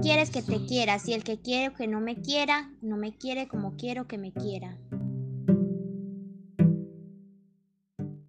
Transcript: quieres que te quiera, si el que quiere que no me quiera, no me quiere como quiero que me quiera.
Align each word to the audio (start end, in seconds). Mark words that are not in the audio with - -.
quieres 0.00 0.30
que 0.30 0.42
te 0.42 0.64
quiera, 0.64 0.98
si 0.98 1.12
el 1.12 1.24
que 1.24 1.40
quiere 1.40 1.74
que 1.74 1.86
no 1.86 2.00
me 2.00 2.20
quiera, 2.20 2.70
no 2.80 2.96
me 2.96 3.16
quiere 3.16 3.48
como 3.48 3.76
quiero 3.76 4.06
que 4.06 4.18
me 4.18 4.32
quiera. 4.32 4.76